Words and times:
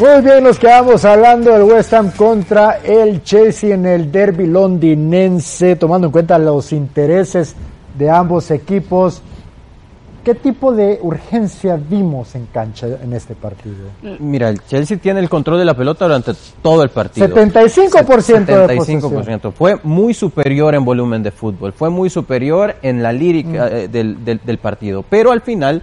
Muy 0.00 0.22
bien, 0.22 0.42
nos 0.42 0.58
quedamos 0.58 1.04
hablando 1.04 1.52
del 1.52 1.62
West 1.62 1.92
Ham 1.94 2.10
contra 2.10 2.78
el 2.82 3.22
Chelsea 3.22 3.74
en 3.74 3.86
el 3.86 4.10
derby 4.10 4.46
londinense, 4.46 5.76
tomando 5.76 6.08
en 6.08 6.12
cuenta 6.12 6.36
los 6.38 6.72
intereses 6.72 7.54
de 7.96 8.10
ambos 8.10 8.50
equipos. 8.50 9.22
¿Qué 10.24 10.34
tipo 10.34 10.72
de 10.72 10.98
urgencia 11.02 11.76
vimos 11.78 12.34
en 12.34 12.46
cancha 12.46 12.86
en 13.04 13.12
este 13.12 13.34
partido? 13.34 13.76
Mira, 14.18 14.48
el 14.48 14.64
Chelsea 14.64 14.96
tiene 14.96 15.20
el 15.20 15.28
control 15.28 15.58
de 15.58 15.66
la 15.66 15.74
pelota 15.74 16.06
durante 16.06 16.32
todo 16.62 16.82
el 16.82 16.88
partido. 16.88 17.28
75% 17.28 18.44
de 18.66 18.78
75%. 18.78 19.52
Fue 19.52 19.76
muy 19.84 20.12
superior 20.14 20.74
en 20.74 20.84
volumen 20.84 21.22
de 21.22 21.30
fútbol, 21.30 21.72
fue 21.74 21.90
muy 21.90 22.08
superior 22.10 22.74
en 22.82 23.02
la 23.02 23.12
lírica 23.12 23.68
eh, 23.68 23.86
del, 23.88 24.24
del- 24.24 24.40
del 24.44 24.58
partido. 24.58 25.04
Pero 25.08 25.30
al 25.30 25.42
final, 25.42 25.82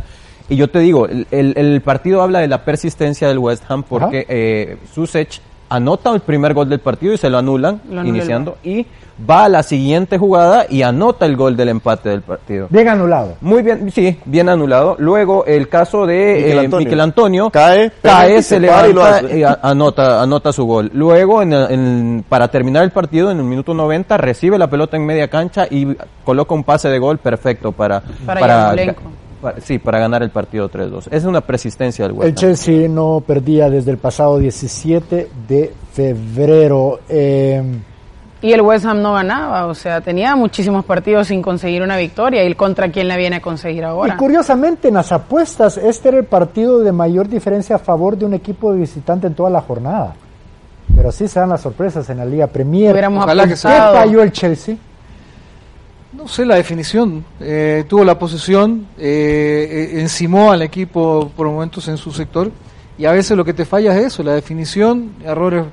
y 0.50 0.56
yo 0.56 0.70
te 0.70 0.80
digo, 0.80 1.08
el, 1.08 1.28
el- 1.32 1.54
el 1.58 1.82
partido 1.82 2.22
habla 2.22 2.40
de 2.40 2.48
la 2.48 2.64
persistencia 2.66 3.28
del 3.28 3.40
West 3.40 3.64
Ham 3.70 3.84
porque 3.84 4.26
eh, 4.30 4.78
Susech 4.94 5.40
anota 5.70 6.14
el 6.14 6.20
primer 6.22 6.54
gol 6.54 6.68
del 6.70 6.80
partido 6.80 7.14
y 7.14 7.18
se 7.18 7.30
lo 7.30 7.38
anulan, 7.38 7.82
Lo 7.90 8.04
iniciando, 8.06 8.58
y 8.62 8.86
va 9.30 9.46
a 9.46 9.50
la 9.50 9.64
siguiente 9.64 10.18
jugada 10.18 10.66
y 10.68 10.82
anota 10.82 11.26
el 11.26 11.38
gol 11.38 11.56
del 11.56 11.70
empate 11.70 12.10
del 12.10 12.22
partido. 12.24 12.68
Bien 12.70 12.90
anulado. 12.90 13.36
Muy 13.40 13.62
bien, 13.62 13.90
sí, 13.92 14.18
bien 14.26 14.50
anulado. 14.50 14.96
Luego 15.00 15.46
el 15.46 15.70
caso 15.70 16.06
de 16.06 16.34
Miquel 16.40 16.58
eh, 16.58 16.60
Antonio. 16.60 16.86
Miquel 16.86 17.00
Antonio 17.00 17.50
Cae, 17.52 17.92
cae, 18.02 18.42
se 18.42 18.60
se 18.60 18.68
para 18.68 18.90
y 18.90 18.94
lo 18.94 19.04
levanta 19.06 19.36
y 19.38 19.44
a- 19.44 19.60
anota, 19.62 20.22
anota 20.22 20.52
su 20.52 20.66
gol. 20.66 20.90
Luego, 20.94 21.42
en, 21.42 21.54
el- 21.54 21.72
en- 21.72 22.26
para 22.28 22.50
terminar 22.50 22.84
el 22.84 22.92
partido, 22.92 23.32
en 23.32 23.38
el 23.38 23.44
minuto 23.46 23.74
90, 23.74 24.18
recibe 24.18 24.58
la 24.58 24.70
pelota 24.70 24.98
en 24.98 25.06
media 25.06 25.30
cancha 25.30 25.68
y 25.70 25.96
coloca 26.26 26.54
un 26.54 26.64
pase 26.66 26.90
de 26.90 27.00
gol 27.00 27.18
perfecto 27.20 27.72
para, 27.72 28.02
Para 28.26 28.40
para- 28.42 28.76
sí, 29.64 29.80
para 29.80 30.00
ganar 30.00 30.24
el 30.24 30.30
partido 30.30 30.70
3-2. 30.70 31.08
Es 31.12 31.26
una 31.26 31.42
persistencia 31.42 32.06
del 32.06 32.14
El 32.14 32.20
West 32.20 32.30
Ham. 32.30 32.36
Chelsea 32.36 32.90
no 32.90 33.24
perdía 33.26 33.70
desde 33.70 33.92
el 33.92 33.98
pasado 33.98 34.38
17 34.38 35.30
de 35.48 35.74
febrero. 35.94 37.00
Eh, 37.10 37.64
Y 38.42 38.54
el 38.54 38.62
West 38.62 38.86
Ham 38.86 39.02
no 39.02 39.14
ganaba, 39.14 39.68
o 39.68 39.76
sea, 39.76 40.02
tenía 40.02 40.36
muchísimos 40.36 40.84
partidos 40.86 41.28
sin 41.28 41.42
conseguir 41.42 41.82
una 41.84 41.98
victoria. 41.98 42.44
¿Y 42.44 42.56
contra 42.56 42.92
quién 42.92 43.08
la 43.08 43.18
viene 43.18 43.38
a 43.38 43.42
conseguir 43.42 43.84
ahora? 43.86 44.14
Y 44.14 44.18
curiosamente, 44.18 44.88
en 44.88 44.96
las 44.96 45.12
apuestas, 45.12 45.78
este 45.78 46.10
era 46.10 46.18
el 46.18 46.26
partido 46.26 46.80
de 46.80 46.92
mayor 46.92 47.28
diferencia 47.28 47.76
a 47.76 47.80
favor 47.80 48.18
de 48.18 48.26
un 48.26 48.34
equipo 48.34 48.72
de 48.72 48.80
visitante 48.80 49.28
en 49.28 49.36
toda 49.36 49.50
la 49.50 49.62
jornada. 49.62 50.16
Pero 50.96 51.12
sí 51.12 51.28
se 51.28 51.40
dan 51.40 51.50
las 51.50 51.62
sorpresas 51.62 52.10
en 52.10 52.18
la 52.18 52.26
Liga 52.26 52.48
Premier. 52.48 52.92
Hubiéramos 52.92 53.24
Ojalá 53.24 53.44
que 53.44 53.54
¿Qué 53.54 53.58
falló 53.58 54.22
el 54.24 54.32
Chelsea? 54.32 54.76
No 56.14 56.28
sé 56.28 56.46
la 56.46 56.56
definición. 56.56 57.24
Eh, 57.40 57.86
tuvo 57.88 58.04
la 58.04 58.20
posesión, 58.20 58.88
eh, 58.98 59.92
eh, 59.96 60.02
encimó 60.02 60.52
al 60.52 60.62
equipo 60.62 61.32
por 61.36 61.48
momentos 61.48 61.88
en 61.88 61.98
su 61.98 62.12
sector 62.12 62.52
y 62.98 63.06
a 63.06 63.12
veces 63.12 63.38
lo 63.38 63.46
que 63.46 63.54
te 63.54 63.66
falla 63.66 63.98
es 63.98 64.08
eso, 64.08 64.24
la 64.24 64.34
definición, 64.34 65.14
errores 65.24 65.66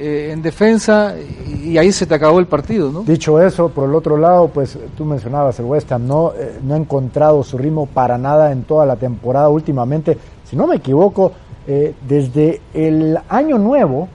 eh, 0.00 0.30
en 0.32 0.42
defensa 0.42 1.16
y, 1.18 1.76
ahí 1.76 1.90
se 1.90 2.06
te 2.06 2.14
acabó 2.14 2.38
el 2.38 2.46
partido, 2.46 2.92
¿no? 2.92 3.02
Dicho 3.02 3.42
eso, 3.42 3.68
por 3.68 3.88
el 3.88 3.96
otro 3.96 4.16
lado, 4.16 4.46
pues 4.46 4.78
tú 4.96 5.04
mencionabas 5.04 5.58
el 5.58 5.64
West 5.64 5.90
Ham, 5.90 6.06
no, 6.06 6.32
Eh, 6.38 6.60
no 6.62 6.74
ha 6.74 6.76
encontrado 6.76 7.42
su 7.42 7.58
ritmo 7.58 7.86
para 7.86 8.16
nada 8.16 8.52
en 8.52 8.62
toda 8.62 8.86
la 8.86 8.94
temporada 8.94 9.48
últimamente. 9.48 10.16
Si 10.44 10.54
no 10.54 10.68
me 10.68 10.76
equivoco, 10.76 11.32
eh, 11.66 11.96
desde 12.06 12.60
el 12.74 13.18
año 13.28 13.58
nuevo 13.58 14.08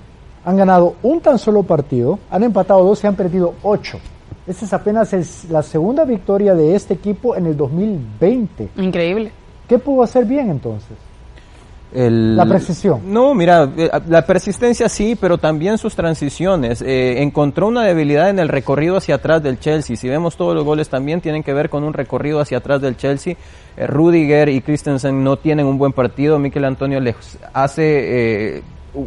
han 0.45 0.55
ganado 0.55 0.95
un 1.03 1.19
tan 1.19 1.37
solo 1.37 1.63
partido, 1.63 2.17
han 2.31 2.43
empatado 2.43 2.81
dos 2.85 3.03
y 3.03 3.07
han 3.07 3.15
perdido 3.15 3.53
ocho. 3.63 3.99
Esta 4.45 4.65
es 4.65 4.73
apenas 4.73 5.13
el- 5.13 5.25
la 5.49 5.63
segunda 5.63 6.03
victoria 6.05 6.53
de 6.53 6.75
este 6.75 6.93
equipo 6.95 7.35
en 7.35 7.45
el 7.45 7.55
2020. 7.57 8.69
Increíble. 8.77 9.31
¿Qué 9.67 9.79
pudo 9.79 10.03
hacer 10.03 10.25
bien 10.25 10.49
entonces? 10.49 10.97
El- 11.93 12.35
La 12.35 12.45
precisión. 12.45 13.01
No, 13.13 13.35
mira, 13.35 13.69
eh, 13.77 13.89
la 14.09 14.25
persistencia 14.25 14.89
sí, 14.89 15.15
pero 15.19 15.37
también 15.37 15.77
sus 15.77 15.95
transiciones. 15.95 16.81
Eh, 16.81 17.21
encontró 17.21 17.67
una 17.67 17.83
debilidad 17.83 18.29
en 18.31 18.39
el 18.39 18.49
recorrido 18.49 18.97
hacia 18.97 19.15
atrás 19.15 19.43
del 19.43 19.59
Chelsea. 19.59 19.95
Si 19.95 20.09
vemos 20.09 20.35
todos 20.35 20.55
los 20.55 20.65
goles 20.65 20.89
también 20.89 21.21
tienen 21.21 21.43
que 21.43 21.53
ver 21.53 21.69
con 21.69 21.83
un 21.83 21.93
recorrido 21.93 22.39
hacia 22.39 22.57
atrás 22.57 22.81
del 22.81 22.97
Chelsea. 22.97 23.35
Eh, 23.77 23.85
Rudiger 23.87 24.49
y 24.49 24.61
Christensen 24.61 25.23
no 25.23 25.37
tienen 25.37 25.67
un 25.67 25.77
buen 25.77 25.93
partido. 25.93 26.39
Miquel 26.39 26.65
Antonio 26.65 26.99
les 26.99 27.15
hace 27.53 28.57
eh, 28.57 28.63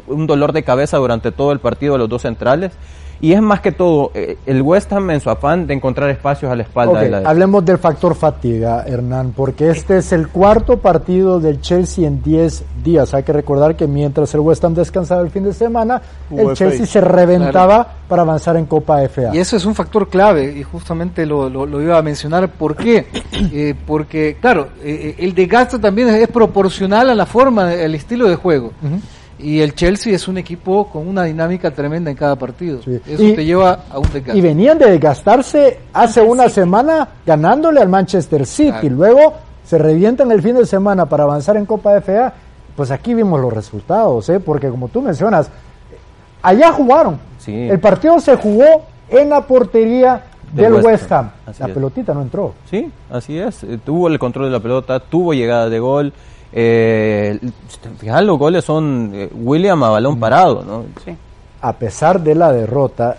un 0.07 0.27
dolor 0.29 0.53
de 0.53 0.63
cabeza 0.63 0.97
durante 0.99 1.33
todo 1.33 1.51
el 1.51 1.59
partido 1.59 1.97
a 1.97 1.99
los 1.99 2.09
dos 2.09 2.23
centrales. 2.23 2.71
Y 3.21 3.33
es 3.33 3.41
más 3.41 3.61
que 3.61 3.73
todo 3.73 4.11
eh, 4.15 4.37
el 4.47 4.61
West 4.63 4.93
Ham 4.93 5.11
en 5.11 5.21
su 5.21 5.31
afán 5.31 5.67
de 5.67 5.75
encontrar 5.75 6.11
espacios 6.11 6.51
a 6.53 6.55
la 6.57 6.63
espalda 6.65 6.93
de 7.01 7.11
la 7.11 7.17
defensa. 7.19 7.31
hablemos 7.31 7.65
del 7.65 7.79
factor 7.79 8.15
fatiga, 8.15 8.85
Hernán, 8.87 9.33
porque 9.35 9.71
este 9.71 9.99
es 9.99 10.13
el 10.13 10.29
cuarto 10.29 10.79
partido 10.79 11.41
del 11.41 11.61
Chelsea 11.61 12.07
en 12.07 12.23
10 12.23 12.65
días. 12.85 13.15
Hay 13.15 13.23
que 13.23 13.33
recordar 13.33 13.75
que 13.77 13.87
mientras 13.87 14.33
el 14.35 14.41
West 14.41 14.65
Ham 14.65 14.75
descansaba 14.75 15.23
el 15.23 15.31
fin 15.31 15.45
de 15.45 15.53
semana, 15.53 16.03
Hubo 16.31 16.51
el. 16.51 16.57
Chelsea 16.57 16.85
se 16.87 17.01
reventaba 17.01 17.87
para 18.09 18.23
avanzar 18.23 18.57
en 18.57 18.67
Copa 18.67 19.01
FA. 19.09 19.35
Y 19.35 19.39
eso 19.39 19.57
es 19.57 19.65
un 19.65 19.75
factor 19.75 20.09
clave, 20.09 20.53
y 20.57 20.63
justamente 20.63 21.25
lo, 21.27 21.49
lo- 21.49 21.67
lo 21.67 21.81
iba 21.83 21.97
a 21.99 22.03
mencionar. 22.03 22.49
¿Por 22.51 22.77
qué? 22.77 23.07
Eh, 23.53 23.75
porque, 23.87 24.37
claro, 24.41 24.69
eh, 24.83 25.15
eh, 25.19 25.25
el 25.25 25.35
desgaste 25.35 25.79
también 25.79 26.09
es, 26.09 26.15
es 26.23 26.29
proporcional 26.29 27.09
a 27.11 27.15
la 27.15 27.27
forma, 27.27 27.69
al 27.71 27.95
estilo 27.95 28.29
de 28.29 28.35
juego. 28.35 28.73
Y 29.39 29.61
el 29.61 29.75
Chelsea 29.75 30.15
es 30.15 30.29
un 30.29 30.39
equipo 30.39 30.89
con 30.89 31.07
una 31.07 31.25
dinámica 31.25 31.71
tremenda 31.71 32.11
en 32.11 32.17
cada 32.17 32.37
partido. 32.37 32.81
Sí. 32.83 32.99
Eso 33.07 33.23
Y- 33.23 33.35
te 33.35 33.45
lleva 33.45 33.81
a 33.91 33.99
un 33.99 34.11
desgaste. 34.13 34.39
Y 34.39 34.41
venían 34.41 34.79
de 34.79 34.91
desgastarse 34.93 35.79
hace 35.93 36.23
una 36.23 36.49
semana 36.49 37.07
ganándole 37.27 37.81
al 37.81 37.89
Manchester 37.89 38.47
City. 38.47 38.71
Claro. 38.71 38.89
Luego 38.97 39.33
se 39.65 39.77
revientan 39.79 40.31
el 40.33 40.41
fin 40.43 40.57
de 40.57 40.65
semana 40.65 41.07
para 41.07 41.25
avanzar 41.25 41.57
en 41.57 41.67
Copa 41.67 41.97
FA. 42.01 42.33
Pues 42.75 42.91
aquí 42.91 43.13
vimos 43.15 43.41
los 43.41 43.53
resultados, 43.53 44.29
¿eh? 44.29 44.39
porque 44.41 44.69
como 44.71 44.89
tú 44.89 45.01
mencionas, 45.03 45.51
allá 46.43 46.73
jugaron. 46.73 47.19
Sí. 47.39 47.55
El 47.55 47.79
partido 47.81 48.19
se 48.21 48.37
jugó 48.37 48.65
en 49.09 49.31
la 49.31 49.41
portería 49.47 50.23
Del 50.53 50.75
West 50.75 50.87
West 50.87 51.13
Ham. 51.13 51.31
Así 51.47 51.61
La 51.63 51.69
es. 51.69 51.75
pelotita 51.75 52.15
no 52.15 52.23
entró. 52.23 52.55
Sí, 52.71 52.91
así 53.11 53.39
es. 53.39 53.63
Eh, 53.65 53.79
Tuvo 53.85 54.09
el 54.09 54.19
control 54.19 54.47
de 54.47 54.51
la 54.53 54.61
pelota, 54.61 55.01
tuvo 55.01 55.35
llegada 55.35 55.69
de 55.69 55.79
gol. 55.79 56.13
Eh, 56.53 57.39
los 58.23 58.39
goles 58.39 58.65
son 58.65 59.11
eh, 59.15 59.29
William 59.35 59.83
a 59.83 59.91
balón 59.91 60.19
parado, 60.19 60.63
¿no? 60.65 60.85
Sí. 61.05 61.15
a 61.61 61.73
pesar 61.73 62.21
de 62.23 62.35
la 62.35 62.53
derrota, 62.53 63.19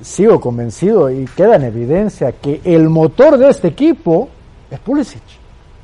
sigo 0.00 0.40
convencido 0.40 1.10
y 1.10 1.24
queda 1.36 1.56
en 1.56 1.64
evidencia 1.64 2.32
que 2.32 2.60
el 2.64 2.88
motor 2.88 3.36
de 3.38 3.48
este 3.50 3.68
equipo 3.68 4.28
es 4.70 4.78
Pulisic. 4.78 5.22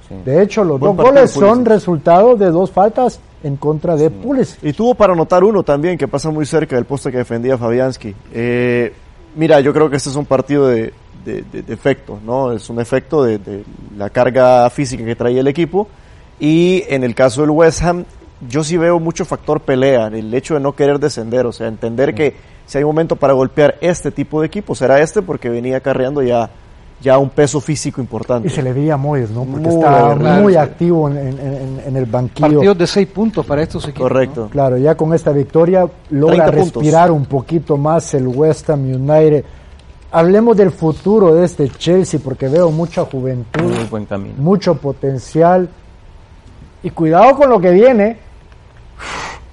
Sí. 0.09 0.15
De 0.25 0.43
hecho, 0.43 0.63
los 0.65 0.79
Buen 0.79 0.97
dos 0.97 1.07
goles 1.07 1.31
son 1.31 1.65
resultado 1.65 2.37
de 2.37 2.51
dos 2.51 2.71
faltas 2.71 3.19
en 3.43 3.57
contra 3.57 3.97
de 3.97 4.11
Pulisic. 4.11 4.63
Y 4.63 4.73
tuvo 4.73 4.95
para 4.95 5.13
anotar 5.15 5.43
uno 5.45 5.63
también, 5.63 5.99
que 5.99 6.07
pasa 6.09 6.31
muy 6.31 6.47
cerca 6.47 6.77
del 6.77 6.85
poste 6.85 7.11
que 7.11 7.19
defendía 7.19 7.59
Fabianski. 7.59 8.15
Eh, 8.33 8.93
mira, 9.35 9.61
yo 9.61 9.73
creo 9.73 9.91
que 9.91 9.97
este 9.97 10.11
es 10.11 10.17
un 10.17 10.27
partido 10.27 10.69
de, 10.69 10.93
de, 11.25 11.43
de- 11.53 11.63
de 11.63 11.75
efecto, 11.75 12.19
¿no? 12.25 12.53
Es 12.53 12.69
un 12.71 12.81
efecto 12.81 13.25
de, 13.25 13.39
de 13.39 13.65
la 13.97 14.11
carga 14.11 14.69
física 14.71 15.05
que 15.05 15.17
traía 15.17 15.41
el 15.41 15.49
equipo. 15.49 15.89
Y 16.41 16.85
en 16.89 17.05
el 17.05 17.15
caso 17.15 17.43
del 17.43 17.51
West 17.51 17.83
Ham, 17.83 18.05
yo 18.49 18.65
sí 18.65 18.77
veo 18.77 18.99
mucho 19.01 19.25
factor 19.25 19.61
pelea, 19.61 20.09
el 20.09 20.33
hecho 20.35 20.55
de 20.55 20.61
no 20.61 20.73
querer 20.75 20.99
descender, 20.99 21.47
o 21.47 21.53
sea, 21.53 21.69
entender 21.69 22.15
que 22.15 22.35
si 22.67 22.79
hay 22.79 22.85
un 22.85 22.89
momento 22.91 23.17
para 23.17 23.33
golpear 23.35 23.77
este 23.81 24.11
tipo 24.11 24.41
de 24.41 24.47
equipo, 24.49 24.75
será 24.75 25.01
este 25.01 25.23
porque 25.23 25.49
venía 25.49 25.77
acarreando 25.79 26.23
ya, 26.23 26.51
ya 27.01 27.19
un 27.19 27.31
peso 27.31 27.61
físico 27.61 28.01
importante. 28.01 28.49
Y 28.49 28.51
se 28.51 28.63
le 28.63 28.73
veía 28.73 28.95
a 28.95 28.97
Moyes, 28.97 29.31
¿no? 29.31 29.45
Porque 29.45 29.67
Muy 29.69 29.75
estaba 29.75 30.15
muy 30.17 30.57
activo 30.57 31.09
en, 31.09 31.17
en- 31.19 31.39
en- 31.41 31.81
en 31.87 31.97
el 31.97 32.07
banquillo. 32.07 32.49
Partidos 32.57 32.79
de 32.79 32.87
seis 32.87 33.07
puntos 33.09 33.47
para 33.47 33.63
estos 33.63 33.85
equipos. 33.85 34.09
Correcto. 34.09 34.41
¿no? 34.45 34.49
Claro, 34.51 34.77
ya 34.77 34.95
con 34.97 35.15
esta 35.15 35.31
victoria 35.31 35.87
logra 36.11 36.47
30 36.47 36.53
puntos. 36.53 36.83
respirar 36.83 37.11
un 37.13 37.27
poquito 37.27 37.77
más 37.77 38.13
el 38.15 38.27
West 38.27 38.69
Ham 38.71 38.83
United. 38.83 39.45
Hablemos 40.11 40.57
del 40.57 40.71
futuro 40.71 41.35
de 41.35 41.45
este 41.45 41.69
Chelsea 41.71 42.21
porque 42.23 42.49
veo 42.49 42.71
mucha 42.71 43.05
juventud, 43.05 43.63
Muy 43.63 43.85
buen 43.85 44.07
camino. 44.07 44.35
mucho 44.39 44.75
potencial. 44.77 45.69
Y 46.85 46.91
cuidado 46.91 47.35
con 47.35 47.51
lo 47.51 47.61
que 47.61 47.71
viene, 47.71 48.19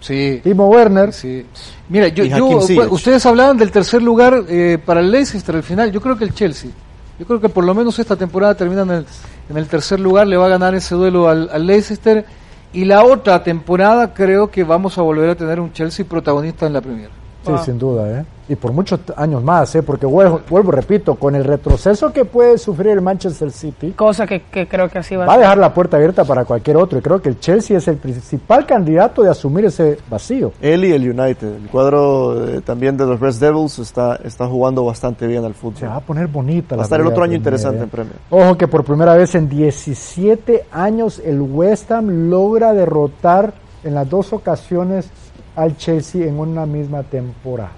Sí. 0.01 0.41
Timo 0.43 0.67
Werner. 0.67 1.13
Sí. 1.13 1.45
Mira, 1.89 2.07
yo, 2.07 2.57
ustedes 2.89 3.25
hablaban 3.25 3.57
del 3.57 3.71
tercer 3.71 4.01
lugar 4.01 4.43
eh, 4.49 4.77
para 4.83 4.99
el 4.99 5.11
Leicester 5.11 5.55
al 5.55 5.63
final. 5.63 5.91
Yo 5.91 6.01
creo 6.01 6.17
que 6.17 6.23
el 6.23 6.33
Chelsea. 6.33 6.71
Yo 7.19 7.25
creo 7.25 7.39
que 7.39 7.49
por 7.49 7.63
lo 7.63 7.75
menos 7.75 7.99
esta 7.99 8.15
temporada 8.15 8.55
termina 8.55 8.81
en 8.81 8.91
el, 8.91 9.05
en 9.49 9.57
el 9.57 9.67
tercer 9.67 9.99
lugar, 9.99 10.25
le 10.25 10.37
va 10.37 10.47
a 10.47 10.49
ganar 10.49 10.73
ese 10.73 10.95
duelo 10.95 11.29
al, 11.29 11.49
al 11.51 11.67
Leicester 11.67 12.25
Y 12.73 12.85
la 12.85 13.03
otra 13.03 13.43
temporada 13.43 14.11
creo 14.13 14.49
que 14.49 14.63
vamos 14.63 14.97
a 14.97 15.03
volver 15.03 15.29
a 15.29 15.35
tener 15.35 15.59
un 15.59 15.71
Chelsea 15.71 16.03
protagonista 16.03 16.65
en 16.65 16.73
la 16.73 16.81
Premier. 16.81 17.20
Sí, 17.45 17.51
sin 17.65 17.79
duda, 17.79 18.19
¿eh? 18.19 18.25
Y 18.49 18.55
por 18.55 18.73
muchos 18.73 18.99
años 19.15 19.41
más, 19.43 19.73
¿eh? 19.75 19.81
Porque 19.81 20.05
vuelvo, 20.05 20.41
vuelvo, 20.49 20.71
repito, 20.71 21.15
con 21.15 21.35
el 21.35 21.43
retroceso 21.45 22.11
que 22.11 22.25
puede 22.25 22.57
sufrir 22.57 22.91
el 22.91 23.01
Manchester 23.01 23.49
City, 23.49 23.91
Cosa 23.91 24.27
que, 24.27 24.41
que 24.41 24.67
creo 24.67 24.89
que 24.89 24.99
así 24.99 25.15
va, 25.15 25.25
va 25.25 25.31
a 25.31 25.35
ser. 25.35 25.41
dejar 25.43 25.57
la 25.57 25.73
puerta 25.73 25.97
abierta 25.97 26.25
para 26.25 26.43
cualquier 26.43 26.77
otro. 26.77 26.99
Y 26.99 27.01
creo 27.01 27.21
que 27.21 27.29
el 27.29 27.39
Chelsea 27.39 27.77
es 27.77 27.87
el 27.87 27.97
principal 27.97 28.65
candidato 28.65 29.23
de 29.23 29.29
asumir 29.29 29.65
ese 29.65 29.97
vacío. 30.09 30.51
Él 30.61 30.83
y 30.83 30.91
el 30.91 31.09
United. 31.17 31.55
El 31.63 31.69
cuadro 31.69 32.47
eh, 32.47 32.61
también 32.61 32.97
de 32.97 33.05
los 33.05 33.19
Red 33.19 33.35
Devils 33.35 33.79
está, 33.79 34.17
está 34.23 34.47
jugando 34.47 34.83
bastante 34.83 35.27
bien 35.27 35.45
al 35.45 35.53
fútbol. 35.53 35.77
Se 35.77 35.87
va 35.87 35.95
a 35.95 36.01
poner 36.01 36.27
bonita 36.27 36.75
Va 36.75 36.81
a 36.81 36.85
estar 36.85 36.99
el 36.99 37.07
otro 37.07 37.23
año 37.23 37.35
interesante 37.37 37.79
¿eh? 37.79 37.83
en 37.83 37.89
Premier. 37.89 38.15
Ojo 38.29 38.57
que 38.57 38.67
por 38.67 38.83
primera 38.83 39.15
vez 39.15 39.33
en 39.35 39.47
17 39.47 40.65
años 40.71 41.21
el 41.23 41.41
West 41.41 41.91
Ham 41.91 42.29
logra 42.29 42.73
derrotar 42.73 43.53
en 43.83 43.95
las 43.95 44.09
dos 44.09 44.33
ocasiones 44.33 45.09
al 45.55 45.77
Chelsea 45.77 46.27
en 46.27 46.39
una 46.39 46.65
misma 46.65 47.03
temporada. 47.03 47.71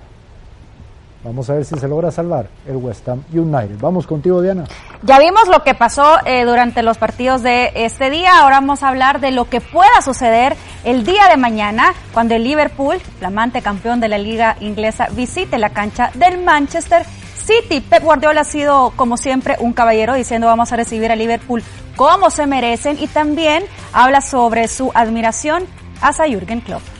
Vamos 1.24 1.50
a 1.50 1.54
ver 1.54 1.64
si 1.64 1.80
se 1.80 1.88
logra 1.88 2.12
salvar 2.12 2.48
el 2.68 2.76
West 2.76 3.08
Ham 3.08 3.24
United. 3.32 3.80
Vamos 3.80 4.06
contigo, 4.06 4.42
Diana. 4.42 4.66
Ya 5.04 5.20
vimos 5.20 5.48
lo 5.48 5.64
que 5.64 5.74
pasó 5.74 6.18
eh, 6.26 6.44
durante 6.44 6.84
los 6.84 6.98
partidos 6.98 7.42
de 7.44 7.72
este 7.76 8.10
día. 8.10 8.42
Ahora 8.42 8.60
vamos 8.60 8.84
a 8.84 8.90
hablar 8.90 9.22
de 9.22 9.32
lo 9.32 9.46
que 9.46 9.62
pueda 9.62 10.02
suceder 10.04 10.58
el 10.84 11.06
día 11.06 11.30
de 11.30 11.38
mañana 11.38 11.94
cuando 12.14 12.36
el 12.36 12.44
Liverpool, 12.44 13.00
flamante 13.20 13.62
campeón 13.62 14.02
de 14.02 14.10
la 14.10 14.18
liga 14.18 14.58
inglesa, 14.60 15.08
visite 15.12 15.58
la 15.58 15.70
cancha 15.70 16.12
del 16.14 16.44
Manchester 16.44 17.06
City. 17.38 17.80
Pep 17.80 18.04
Guardiola 18.04 18.42
ha 18.42 18.46
sido, 18.46 18.92
como 18.98 19.16
siempre, 19.16 19.56
un 19.60 19.72
caballero 19.72 20.16
diciendo 20.16 20.48
vamos 20.48 20.74
a 20.74 20.76
recibir 20.76 21.10
a 21.10 21.16
Liverpool 21.16 21.64
como 21.96 22.32
se 22.32 22.48
merecen 22.48 22.98
y 23.00 23.08
también 23.08 23.64
habla 23.94 24.20
sobre 24.20 24.68
su 24.68 24.92
admiración 24.94 25.64
hacia 26.02 26.26
Jürgen 26.26 26.60
Klopp. 26.60 26.93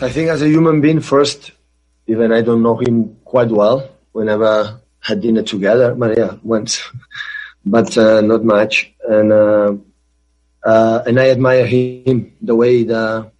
I 0.00 0.10
think 0.10 0.28
as 0.28 0.42
a 0.42 0.48
human 0.48 0.80
being 0.80 1.00
first, 1.00 1.52
even 2.08 2.32
I 2.32 2.42
don't 2.42 2.62
know 2.62 2.76
him 2.76 3.16
quite 3.24 3.48
well. 3.48 3.88
We 4.12 4.24
never 4.24 4.80
had 5.00 5.20
dinner 5.20 5.42
together, 5.42 5.94
Maria 5.94 6.38
once, 6.42 6.82
but 7.64 7.96
uh, 7.96 8.20
not 8.20 8.44
much. 8.44 8.92
And 9.08 9.32
uh, 9.32 9.74
uh, 10.64 11.02
and 11.06 11.20
I 11.20 11.30
admire 11.30 11.64
him 11.64 12.36
the 12.42 12.56
way 12.56 12.82
the 12.82 13.30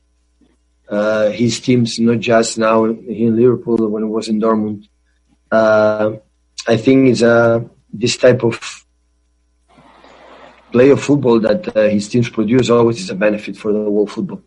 uh, 0.88 1.30
his 1.30 1.60
teams, 1.60 1.98
not 1.98 2.20
just 2.20 2.56
now 2.56 2.84
in 2.84 3.36
Liverpool 3.36 3.88
when 3.88 4.04
he 4.04 4.08
was 4.08 4.28
in 4.28 4.40
Dortmund. 4.40 4.88
Uh, 5.50 6.12
I 6.68 6.76
think 6.76 7.08
it's 7.08 7.22
uh, 7.22 7.60
this 7.92 8.16
type 8.16 8.44
of 8.44 8.86
play 10.70 10.90
of 10.90 11.02
football 11.02 11.40
that 11.40 11.66
his 11.90 12.08
teams 12.08 12.28
produce 12.28 12.70
always 12.70 13.00
is 13.00 13.10
a 13.10 13.14
benefit 13.14 13.56
for 13.56 13.72
the 13.72 13.78
whole 13.78 14.06
football 14.06 14.40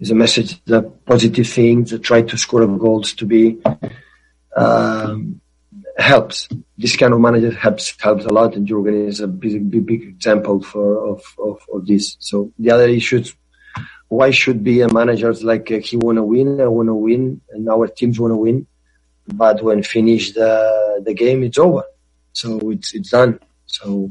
is 0.00 0.10
a 0.10 0.14
message 0.14 0.62
that 0.64 1.04
positive 1.04 1.48
things, 1.48 1.90
that 1.90 2.02
try 2.02 2.22
to 2.22 2.36
score 2.36 2.66
goals 2.66 3.14
to 3.14 3.26
be 3.26 3.58
um, 4.56 5.40
helps. 5.96 6.48
This 6.76 6.96
kind 6.96 7.12
of 7.12 7.20
manager 7.20 7.50
helps 7.52 7.94
helps 8.00 8.24
a 8.24 8.32
lot, 8.32 8.56
and 8.56 8.66
Jurgen 8.66 9.06
is 9.06 9.20
a 9.20 9.28
big 9.28 9.70
big, 9.70 9.86
big 9.86 10.02
example 10.02 10.62
for 10.62 11.08
of, 11.10 11.22
of 11.38 11.60
of 11.72 11.86
this. 11.86 12.16
So 12.18 12.52
the 12.58 12.70
other 12.70 12.88
issues, 12.88 13.34
why 14.08 14.30
should 14.30 14.62
be 14.64 14.80
a 14.80 14.92
manager 14.92 15.32
like 15.34 15.70
uh, 15.70 15.78
he 15.78 15.96
want 15.96 16.16
to 16.16 16.22
win, 16.22 16.60
I 16.60 16.66
want 16.66 16.88
to 16.88 16.94
win, 16.94 17.40
and 17.50 17.68
our 17.68 17.86
teams 17.86 18.18
want 18.18 18.32
to 18.32 18.36
win, 18.36 18.66
but 19.26 19.62
when 19.62 19.82
finish 19.82 20.32
the 20.32 21.02
the 21.04 21.14
game, 21.14 21.42
it's 21.42 21.58
over. 21.58 21.84
So 22.32 22.58
it's 22.70 22.94
it's 22.94 23.10
done. 23.10 23.38
So 23.66 24.10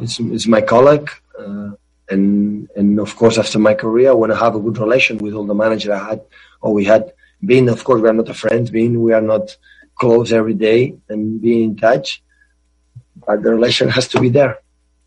it's 0.00 0.18
it's 0.18 0.46
my 0.46 0.60
colleague. 0.60 1.10
Uh, 1.38 1.70
and 2.10 2.68
and 2.76 3.00
of 3.00 3.14
course 3.16 3.38
after 3.38 3.58
my 3.58 3.74
career 3.74 4.10
I 4.10 4.14
want 4.14 4.32
to 4.32 4.36
have 4.36 4.54
a 4.54 4.60
good 4.60 4.78
relation 4.78 5.18
with 5.18 5.34
all 5.34 5.46
the 5.46 5.54
manager 5.54 5.92
I 5.92 6.08
had 6.10 6.20
or 6.60 6.72
we 6.72 6.84
had 6.84 7.12
being 7.44 7.68
of 7.68 7.82
course 7.84 8.00
we 8.02 8.08
are 8.08 8.12
not 8.20 8.28
a 8.28 8.34
friend 8.34 8.70
being 8.70 9.00
we 9.00 9.12
are 9.12 9.26
not 9.34 9.56
close 9.94 10.32
every 10.32 10.54
day 10.54 10.96
and 11.08 11.40
being 11.40 11.62
in 11.70 11.76
touch 11.76 12.22
but 13.26 13.42
the 13.42 13.52
relation 13.52 13.88
has 13.88 14.08
to 14.08 14.20
be 14.20 14.28
there. 14.28 14.58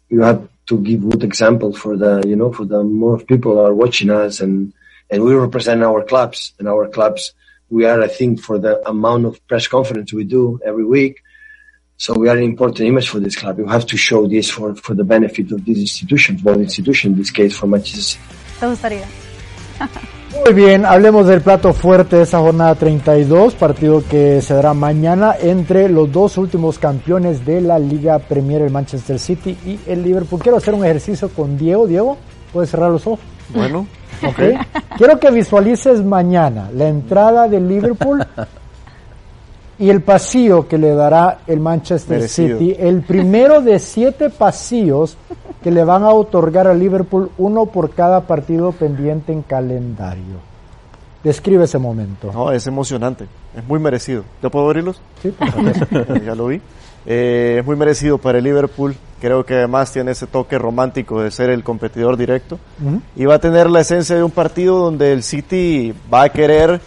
You 0.10 0.22
have 0.22 0.48
to 0.68 0.80
give 0.80 1.10
good 1.10 1.24
example 1.24 1.74
for 1.74 1.98
the 1.98 2.24
you 2.26 2.36
know 2.36 2.52
for 2.52 2.66
the 2.66 2.84
more 2.84 3.20
people 3.20 3.60
are 3.60 3.74
watching 3.74 4.10
us 4.10 4.40
and 4.40 4.74
and 5.10 5.24
we 5.24 5.36
represent 5.36 5.84
our 5.84 6.04
clubs. 6.04 6.54
And 6.60 6.68
our 6.68 6.88
clubs 6.88 7.34
we 7.70 7.86
are 7.86 8.02
I 8.02 8.08
think 8.08 8.42
for 8.42 8.58
the 8.60 8.88
amount 8.88 9.26
of 9.26 9.46
press 9.48 9.68
conference 9.68 10.14
we 10.14 10.24
do 10.24 10.60
every 10.66 10.86
week 10.86 11.22
so 11.98 12.14
we 12.14 12.30
are 12.30 12.38
an 12.38 12.44
important 12.44 12.88
image 12.88 13.10
for 13.10 13.20
this 13.20 13.36
club. 13.36 13.60
You 13.60 13.68
have 13.68 13.86
to 13.86 13.98
show 13.98 14.28
this 14.28 14.50
for, 14.50 14.76
for 14.76 14.96
the 14.96 15.04
benefit 15.04 15.52
of 15.52 15.64
these 15.66 15.80
institutions, 15.80 16.42
both 16.42 16.58
institutions, 16.58 17.14
in 17.14 17.20
this 17.20 17.32
case 17.32 17.56
for 17.56 17.68
Manchester 17.68 18.02
City. 18.02 18.24
¿Te 18.60 18.68
gustaría? 18.68 19.06
Muy 20.44 20.54
bien, 20.54 20.86
hablemos 20.86 21.28
del 21.28 21.42
plato 21.42 21.74
fuerte 21.74 22.18
de 22.18 22.24
esa 22.24 22.40
jornada 22.40 22.76
32, 22.76 23.56
partido 23.56 24.04
que 24.10 24.42
se 24.42 24.54
dará 24.54 24.74
mañana 24.74 25.36
entre 25.40 25.88
los 25.90 26.12
dos 26.12 26.38
últimos 26.38 26.78
campeones 26.78 27.46
de 27.46 27.62
la 27.62 27.80
Liga 27.80 28.20
Premier, 28.20 28.62
el 28.62 28.72
Manchester 28.72 29.18
City 29.18 29.58
y 29.66 29.80
el 29.88 30.04
Liverpool. 30.04 30.42
Quiero 30.42 30.58
hacer 30.58 30.74
un 30.74 30.84
ejercicio 30.84 31.30
con 31.30 31.58
Diego. 31.58 31.88
Diego, 31.88 32.18
¿puedes 32.52 32.70
cerrar 32.70 32.92
los 32.92 33.08
ojos? 33.08 33.20
Bueno, 33.54 33.88
Ok. 34.24 34.40
Quiero 34.98 35.20
que 35.20 35.32
visualices 35.32 36.04
mañana 36.04 36.70
la 36.74 36.88
entrada 36.88 37.48
del 37.48 37.68
Liverpool 37.68 38.26
y 39.78 39.90
el 39.90 40.02
pasillo 40.02 40.68
que 40.68 40.78
le 40.78 40.94
dará 40.94 41.40
el 41.48 41.60
Manchester 41.60 42.18
Merecido. 42.18 42.60
City. 42.60 42.76
El 42.80 43.02
primero 43.02 43.62
de 43.62 43.80
siete 43.80 44.30
pasillos 44.30 45.18
que 45.64 45.72
le 45.72 45.84
van 45.84 46.04
a 46.04 46.10
otorgar 46.10 46.68
al 46.68 46.80
Liverpool, 46.80 47.32
uno 47.38 47.66
por 47.66 47.92
cada 47.92 48.22
partido 48.22 48.72
pendiente 48.72 49.34
en 49.34 49.42
calendario. 49.42 50.56
Describe 51.24 51.64
ese 51.64 51.80
momento. 51.80 52.32
no, 52.32 52.52
es 52.52 52.68
emocionante. 52.68 53.26
Es 53.58 53.66
muy 53.66 53.80
merecido. 53.80 54.24
¿Ya 54.44 54.50
puedo 54.50 54.66
abrirlos? 54.66 55.02
Sí, 55.24 55.32
por 55.32 56.24
ya 56.24 56.36
lo 56.36 56.48
vi. 56.48 56.62
Eh, 57.08 57.58
es 57.60 57.66
muy 57.66 57.76
merecido 57.76 58.18
para 58.18 58.38
el 58.38 58.44
Liverpool. 58.44 58.96
Creo 59.20 59.46
que 59.46 59.56
además 59.56 59.92
tiene 59.92 60.12
ese 60.12 60.28
toque 60.28 60.60
romántico 60.60 61.22
de 61.22 61.32
ser 61.32 61.50
el 61.50 61.64
competidor 61.64 62.16
directo. 62.16 62.60
Ujú. 62.80 63.02
Y 63.16 63.26
va 63.26 63.36
a 63.36 63.40
tener 63.40 63.70
la 63.70 63.82
esencia 63.82 64.16
de 64.16 64.24
un 64.24 64.32
partido 64.32 64.78
donde 64.78 65.14
el 65.14 65.24
City 65.24 65.94
va 66.14 66.24
a 66.24 66.30
querer 66.30 66.80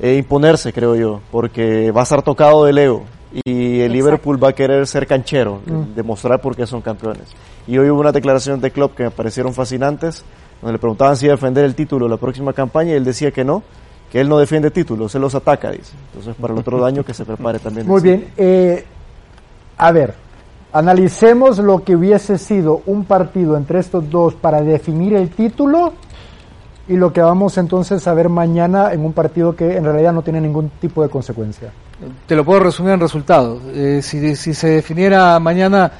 eh, 0.00 0.16
imponerse, 0.16 0.72
creo 0.72 0.94
yo, 0.94 1.20
porque 1.30 1.90
va 1.90 2.00
a 2.00 2.04
estar 2.04 2.22
tocado 2.22 2.64
del 2.64 2.78
ego. 2.78 3.04
Y 3.44 3.80
el 3.80 3.82
Exacto. 3.82 3.92
Liverpool 3.92 4.42
va 4.42 4.48
a 4.48 4.52
querer 4.54 4.86
ser 4.86 5.06
canchero, 5.06 5.60
demostrar 5.94 6.40
por 6.40 6.56
qué 6.56 6.66
son 6.66 6.80
campeones. 6.80 7.24
Y 7.66 7.76
hoy 7.76 7.90
hubo 7.90 8.00
una 8.00 8.12
declaración 8.12 8.60
de 8.60 8.70
Klopp 8.70 8.94
que 8.96 9.02
me 9.04 9.10
parecieron 9.10 9.52
fascinantes, 9.52 10.24
donde 10.62 10.72
le 10.72 10.78
preguntaban 10.78 11.16
si 11.16 11.26
iba 11.26 11.34
a 11.34 11.36
defender 11.36 11.64
el 11.64 11.74
título 11.74 12.08
la 12.08 12.16
próxima 12.16 12.52
campaña 12.54 12.92
y 12.92 12.94
él 12.94 13.04
decía 13.04 13.30
que 13.30 13.44
no, 13.44 13.62
que 14.10 14.20
él 14.20 14.28
no 14.28 14.38
defiende 14.38 14.70
títulos, 14.70 15.14
él 15.14 15.20
los 15.20 15.34
ataca, 15.34 15.70
dice. 15.70 15.92
Entonces, 16.06 16.34
para 16.40 16.54
el 16.54 16.60
otro 16.60 16.82
año 16.86 17.04
que 17.04 17.12
se 17.12 17.26
prepare 17.26 17.58
también. 17.58 17.86
Muy 17.86 18.00
bien. 18.00 18.28
eh, 18.38 18.84
a 19.76 19.92
ver, 19.92 20.14
analicemos 20.72 21.58
lo 21.58 21.84
que 21.84 21.96
hubiese 21.96 22.38
sido 22.38 22.82
un 22.86 23.04
partido 23.04 23.56
entre 23.56 23.78
estos 23.80 24.08
dos 24.10 24.34
para 24.34 24.62
definir 24.62 25.14
el 25.14 25.28
título 25.30 25.92
y 26.88 26.96
lo 26.96 27.12
que 27.12 27.20
vamos 27.20 27.58
entonces 27.58 28.06
a 28.08 28.14
ver 28.14 28.28
mañana 28.28 28.92
en 28.92 29.04
un 29.04 29.12
partido 29.12 29.54
que 29.54 29.76
en 29.76 29.84
realidad 29.84 30.12
no 30.12 30.22
tiene 30.22 30.40
ningún 30.40 30.70
tipo 30.80 31.02
de 31.02 31.08
consecuencia. 31.08 31.68
Te 32.26 32.34
lo 32.34 32.44
puedo 32.44 32.60
resumir 32.60 32.92
en 32.94 33.00
resultados. 33.00 33.60
Eh, 33.74 34.00
si, 34.02 34.34
si 34.36 34.54
se 34.54 34.68
definiera 34.68 35.38
mañana 35.38 35.90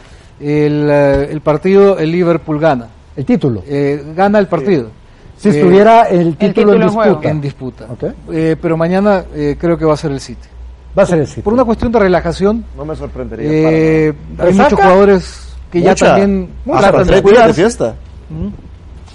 el, 0.41 0.89
eh, 0.91 1.29
el 1.31 1.41
partido, 1.41 1.99
el 1.99 2.11
Liverpool 2.13 2.59
gana. 2.59 2.87
El 3.17 3.25
título. 3.25 3.63
Eh, 3.67 4.03
gana 4.17 4.39
el 4.39 4.47
partido. 4.47 4.91
si 5.37 5.49
Eh, 5.49 5.53
estuviera 5.53 6.05
el 6.09 6.37
título, 6.37 6.73
título 6.73 6.75
en 6.75 6.81
disputa. 6.81 7.29
en 7.31 7.41
disputa. 7.41 7.87
Eh, 8.33 8.57
pero 8.61 8.77
mañana 8.77 9.25
eh, 9.35 9.57
creo 9.61 9.77
que 9.77 9.85
va 9.85 9.95
a 9.95 9.97
ser 9.97 10.13
el 10.13 10.21
City. 10.21 10.49
Va 10.99 11.03
a 11.03 11.07
ser 11.07 11.19
el 11.19 11.27
City. 11.27 11.43
Por 11.43 11.53
una 11.53 11.65
cuestión 11.65 11.93
de 11.93 11.99
relajación, 11.99 12.65
No 12.77 12.85
me 12.85 12.97
sorprendería. 12.97 13.49
eh, 13.51 14.15
para 14.37 14.49
hay 14.49 14.55
muchos 14.55 14.73
jugadores 14.81 15.49
que 15.71 15.83
ya 15.83 15.91
Mucha. 15.91 16.07
también 16.07 16.49
nada. 16.65 16.81
tratan 16.81 16.85
Hasta 16.85 16.99
de 16.99 17.05
tres 17.05 17.07
días 17.09 17.17
de 17.17 17.23
cuidarse. 17.23 17.55
fiesta. 17.61 17.95
Mm. 18.31 18.49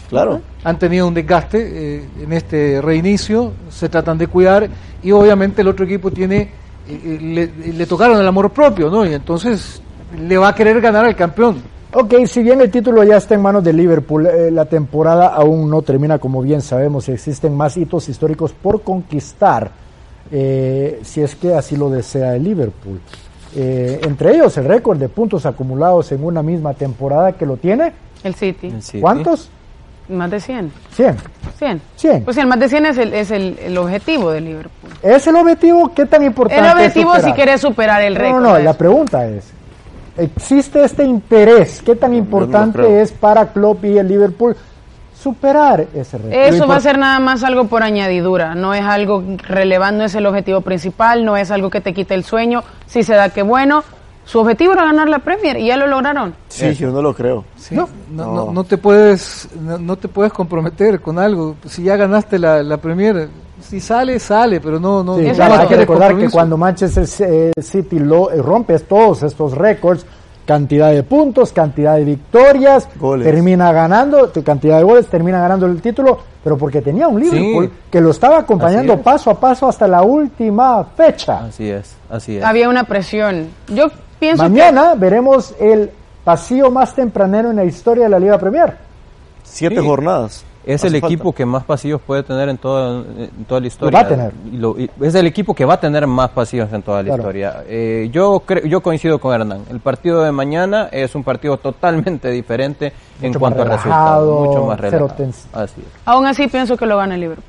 Claro. 0.09 0.41
Han 0.63 0.79
tenido 0.79 1.07
un 1.07 1.13
desgaste 1.13 1.57
eh, 1.97 2.03
en 2.21 2.33
este 2.33 2.81
reinicio, 2.81 3.51
se 3.69 3.89
tratan 3.89 4.17
de 4.17 4.27
cuidar 4.27 4.69
y 5.01 5.11
obviamente 5.11 5.61
el 5.61 5.67
otro 5.67 5.85
equipo 5.85 6.11
tiene, 6.11 6.41
eh, 6.41 6.49
eh, 6.87 7.19
le, 7.21 7.73
le 7.73 7.85
tocaron 7.85 8.19
el 8.19 8.27
amor 8.27 8.51
propio, 8.51 8.89
¿no? 8.89 9.05
Y 9.05 9.13
entonces 9.13 9.81
le 10.17 10.37
va 10.37 10.49
a 10.49 10.55
querer 10.55 10.79
ganar 10.79 11.05
al 11.05 11.15
campeón. 11.15 11.73
Ok, 11.95 12.25
si 12.25 12.41
bien 12.41 12.59
el 12.59 12.71
título 12.71 13.03
ya 13.03 13.17
está 13.17 13.35
en 13.35 13.41
manos 13.41 13.63
de 13.63 13.71
Liverpool, 13.71 14.25
eh, 14.25 14.49
la 14.49 14.65
temporada 14.65 15.27
aún 15.27 15.69
no 15.69 15.83
termina, 15.83 16.17
como 16.17 16.41
bien 16.41 16.61
sabemos, 16.61 17.07
y 17.07 17.11
existen 17.11 17.55
más 17.55 17.77
hitos 17.77 18.09
históricos 18.09 18.51
por 18.51 18.81
conquistar, 18.81 19.69
eh, 20.31 20.99
si 21.03 21.21
es 21.21 21.35
que 21.35 21.53
así 21.53 21.75
lo 21.75 21.91
desea 21.91 22.35
el 22.35 22.43
Liverpool. 22.45 22.99
Eh, 23.55 24.01
entre 24.03 24.33
ellos, 24.33 24.57
el 24.57 24.65
récord 24.65 24.97
de 24.97 25.07
puntos 25.07 25.45
acumulados 25.45 26.11
en 26.11 26.23
una 26.23 26.41
misma 26.41 26.73
temporada 26.73 27.33
que 27.33 27.45
lo 27.45 27.57
tiene. 27.57 27.93
El 28.23 28.33
City. 28.33 28.67
El 28.67 28.81
City. 28.81 28.99
¿Cuántos? 28.99 29.51
Más 30.09 30.29
de 30.31 30.39
100. 30.39 30.71
100. 30.95 31.15
100. 31.57 31.81
100. 31.95 32.23
Pues 32.23 32.35
sí, 32.35 32.41
el 32.41 32.47
más 32.47 32.59
de 32.59 32.69
100 32.69 32.85
es 32.85 32.97
el, 32.97 33.13
es 33.13 33.31
el, 33.31 33.57
el 33.61 33.77
objetivo 33.77 34.31
de 34.31 34.41
Liverpool. 34.41 34.91
¿Es 35.01 35.25
el 35.27 35.35
objetivo? 35.35 35.93
¿Qué 35.93 36.05
tan 36.05 36.23
importante 36.23 36.59
El 36.61 36.65
es 36.65 36.73
objetivo 36.73 37.15
si 37.19 37.31
quieres 37.33 37.61
superar 37.61 38.01
el 38.01 38.13
No, 38.15 38.19
récord. 38.19 38.41
no, 38.41 38.49
no, 38.49 38.55
de 38.55 38.63
la 38.63 38.73
pregunta 38.73 39.25
es, 39.25 39.51
¿existe 40.17 40.83
este 40.83 41.03
interés? 41.03 41.81
¿Qué 41.81 41.95
tan 41.95 42.13
importante 42.13 43.01
es 43.01 43.11
para 43.11 43.47
Klopp 43.53 43.85
y 43.85 43.97
el 43.97 44.07
Liverpool 44.07 44.55
superar 45.23 45.85
ese 45.95 46.17
reto. 46.17 46.29
Eso 46.37 46.67
va 46.67 46.75
a 46.75 46.79
ser 46.81 46.97
nada 46.97 47.19
más 47.19 47.45
algo 47.45 47.67
por 47.67 47.81
añadidura, 47.81 48.55
no 48.55 48.73
es 48.73 48.83
algo 48.83 49.23
relevante, 49.47 49.99
no 49.99 50.03
es 50.03 50.15
el 50.15 50.25
objetivo 50.25 50.59
principal, 50.59 51.23
no 51.23 51.37
es 51.37 51.49
algo 51.49 51.69
que 51.69 51.79
te 51.79 51.93
quite 51.93 52.13
el 52.13 52.25
sueño. 52.25 52.61
Si 52.87 53.03
se 53.03 53.13
da 53.13 53.29
que 53.29 53.41
bueno, 53.41 53.85
su 54.25 54.39
objetivo 54.39 54.73
era 54.73 54.85
ganar 54.85 55.09
la 55.09 55.19
Premier 55.19 55.57
y 55.57 55.67
ya 55.67 55.77
lo 55.77 55.87
lograron. 55.87 56.33
Sí, 56.47 56.73
yo 56.75 56.91
no 56.91 57.01
lo 57.01 57.13
creo. 57.13 57.43
Sí, 57.57 57.75
no, 57.75 57.87
no, 58.11 58.51
no, 58.51 58.63
te 58.63 58.77
puedes 58.77 59.49
no, 59.59 59.77
no, 59.77 59.95
te 59.97 60.07
puedes 60.07 60.31
comprometer 60.33 61.01
con 61.01 61.19
algo. 61.19 61.55
Si 61.67 61.83
ya 61.83 61.95
ganaste 61.95 62.39
la, 62.39 62.63
la 62.63 62.77
Premier, 62.77 63.27
si 63.61 63.79
sale, 63.79 64.19
sale, 64.19 64.59
pero 64.59 64.79
no... 64.79 65.03
no 65.03 65.17
Sí, 65.17 65.27
no 65.27 65.33
claro, 65.33 65.53
hay 65.55 65.67
que 65.67 65.75
recordar 65.77 66.17
que 66.17 66.29
cuando 66.29 66.57
Manchester 66.57 67.05
eh, 67.27 67.51
City 67.61 67.99
lo, 67.99 68.31
eh, 68.31 68.41
rompe 68.41 68.77
todos 68.79 69.23
estos 69.23 69.53
récords, 69.57 70.05
cantidad 70.45 70.91
de 70.91 71.03
puntos, 71.03 71.51
cantidad 71.53 71.95
de 71.95 72.03
victorias, 72.03 72.87
Goles. 72.99 73.25
termina 73.25 73.71
ganando, 73.71 74.31
cantidad 74.43 74.77
de 74.77 74.83
goles, 74.83 75.07
termina 75.07 75.39
ganando 75.39 75.65
el 75.65 75.81
título, 75.81 76.19
pero 76.43 76.57
porque 76.57 76.81
tenía 76.81 77.07
un 77.07 77.21
Liverpool 77.21 77.67
Sí. 77.67 77.73
que 77.89 78.01
lo 78.01 78.11
estaba 78.11 78.39
acompañando 78.39 78.93
es. 78.93 78.99
paso 78.99 79.29
a 79.31 79.39
paso 79.39 79.67
hasta 79.69 79.87
la 79.87 80.01
última 80.03 80.83
fecha. 80.97 81.45
Así 81.45 81.69
es, 81.69 81.95
así 82.09 82.37
es. 82.37 82.43
Había 82.43 82.67
una 82.67 82.83
presión. 82.83 83.47
Yo 83.69 83.85
pienso 84.23 84.43
Mañana 84.43 84.95
veremos 84.95 85.53
el 85.59 85.91
pasillo 86.23 86.71
más 86.71 86.95
tempranero 86.95 87.49
en 87.49 87.57
la 87.57 87.65
historia 87.65 88.05
de 88.05 88.09
la 88.09 88.19
Liga 88.19 88.37
Premier. 88.37 88.77
Siete 89.43 89.81
Sí. 89.81 89.85
jornadas. 89.85 90.45
Es 90.65 90.75
Hace 90.79 90.87
el 90.87 90.93
falta. 90.93 91.07
equipo 91.07 91.33
que 91.33 91.45
más 91.45 91.65
pasillos 91.65 91.99
puede 91.99 92.23
tener 92.23 92.47
en 92.47 92.57
toda, 92.57 93.01
en 93.17 93.43
toda 93.45 93.59
la 93.59 93.67
historia. 93.67 93.99
va 93.99 94.05
a 94.05 94.07
tener. 94.07 94.31
Y 94.49 94.55
lo- 94.55 94.79
y 94.79 94.89
es 95.01 95.13
el 95.13 95.27
equipo 95.27 95.53
que 95.53 95.65
va 95.65 95.73
a 95.73 95.79
tener 95.81 96.07
más 96.07 96.29
pasillos 96.29 96.71
en 96.71 96.81
toda 96.81 96.99
la 97.03 97.07
Claro. 97.07 97.21
historia. 97.21 97.63
Eh, 97.67 98.09
yo, 98.13 98.41
cre- 98.47 98.65
yo 98.69 98.81
coincido 98.81 99.19
con 99.19 99.33
Hernán. 99.33 99.63
El 99.69 99.81
partido 99.81 100.23
de 100.23 100.31
mañana 100.31 100.87
es 100.89 101.15
un 101.15 101.23
partido 101.25 101.57
totalmente 101.57 102.29
diferente 102.29 102.93
en 103.21 103.33
cuanto 103.33 103.63
a 103.63 103.65
resultados. 103.65 104.47
Mucho 104.47 104.65
más 104.67 104.79
relajado. 104.79 105.09
Así 105.51 105.81
es. 105.81 105.87
Aún 106.05 106.25
así 106.27 106.47
pienso 106.47 106.77
que 106.77 106.85
lo 106.85 106.95
gana 106.95 107.15
el 107.15 107.19
Liverpool. 107.21 107.43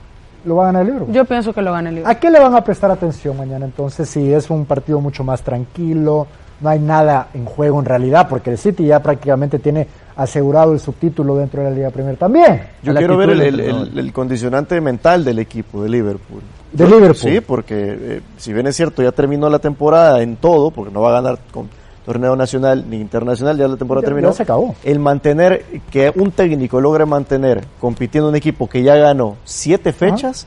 Lo 0.44 0.56
va 0.56 0.64
a 0.64 0.66
ganar 0.66 0.82
el 0.82 0.88
Liverpool. 0.88 1.14
Yo 1.14 1.24
pienso 1.24 1.52
que 1.54 1.62
lo 1.62 1.70
gana 1.70 1.90
el 1.90 1.94
Liverpool. 1.94 2.16
¿A 2.16 2.18
qué 2.18 2.30
le 2.32 2.40
van 2.40 2.54
a 2.56 2.64
prestar 2.64 2.90
atención 2.90 3.36
mañana 3.38 3.64
entonces 3.64 4.08
si 4.10 4.32
es 4.34 4.50
un 4.50 4.64
partido 4.66 5.00
mucho 5.00 5.22
más 5.22 5.40
tranquilo, 5.40 6.26
no 6.60 6.68
hay 6.68 6.78
nada 6.78 7.28
en 7.34 7.44
juego 7.44 7.78
en 7.80 7.84
realidad, 7.84 8.28
porque 8.28 8.50
el 8.50 8.58
City 8.58 8.86
ya 8.86 9.00
prácticamente 9.00 9.58
tiene 9.58 9.86
asegurado 10.16 10.72
el 10.72 10.80
subtítulo 10.80 11.36
dentro 11.36 11.62
de 11.62 11.70
la 11.70 11.76
Liga 11.76 11.90
Premier 11.90 12.16
también. 12.16 12.62
Yo 12.82 12.94
quiero 12.94 13.16
ver 13.16 13.30
el, 13.30 14.12
condicionante 14.12 14.80
mental 14.80 15.24
del 15.24 15.38
equipo 15.40 15.82
de 15.82 15.88
Liverpool. 15.88 16.42
De 16.72 16.86
Liverpool. 16.86 17.16
Sí, 17.16 17.40
porque 17.40 17.74
eh, 18.00 18.20
si 18.36 18.52
bien 18.52 18.66
es 18.66 18.76
cierto, 18.76 19.02
ya 19.02 19.12
terminó 19.12 19.48
la 19.48 19.58
temporada 19.58 20.22
en 20.22 20.36
todo, 20.36 20.70
porque 20.70 20.92
no 20.92 21.00
va 21.00 21.10
a 21.10 21.22
ganar 21.22 21.38
con 21.52 21.68
torneo 22.04 22.36
nacional 22.36 22.84
ni 22.88 23.00
internacional, 23.00 23.56
ya 23.56 23.66
la 23.66 23.76
temporada 23.76 24.02
Ya- 24.02 24.08
terminó. 24.08 24.28
ya 24.28 24.34
se 24.34 24.42
acabó. 24.42 24.74
El 24.84 24.98
mantener, 24.98 25.64
que 25.90 26.12
un 26.14 26.30
técnico 26.32 26.80
logre 26.80 27.06
mantener 27.06 27.64
compitiendo 27.80 28.28
un 28.28 28.36
equipo 28.36 28.68
que 28.68 28.82
ya 28.82 28.96
ganó 28.96 29.36
siete 29.44 29.92
fechas, 29.92 30.46